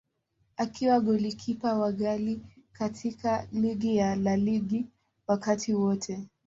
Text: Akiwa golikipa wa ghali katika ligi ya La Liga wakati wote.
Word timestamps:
Akiwa 0.57 0.99
golikipa 0.99 1.73
wa 1.73 1.91
ghali 1.91 2.41
katika 2.73 3.47
ligi 3.51 3.95
ya 3.97 4.15
La 4.15 4.37
Liga 4.37 4.83
wakati 5.27 5.73
wote. 5.73 6.27